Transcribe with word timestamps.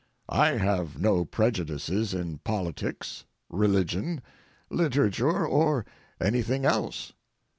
I 0.33 0.53
have 0.57 0.99
no 0.99 1.25
prejudices 1.25 2.11
in 2.11 2.39
politics, 2.39 3.25
religion, 3.51 4.21
literature, 4.71 5.45
or 5.45 5.85
anything 6.19 6.65
else. 6.65 7.13